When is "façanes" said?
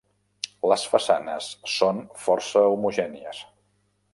0.93-1.49